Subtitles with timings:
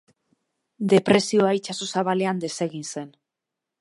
[0.93, 3.13] Depresioa itsaso zabalean desegin zen.